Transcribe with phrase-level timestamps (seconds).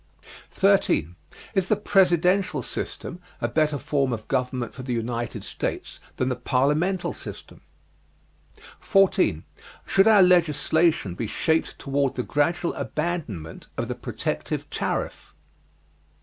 [0.49, 1.15] 13.
[1.53, 6.35] Is the Presidential System a better form of government for the United States than the
[6.35, 7.61] Parliamental System?
[8.79, 9.43] 14.
[9.85, 15.35] Should our legislation be shaped toward the gradual abandonment of the protective tariff?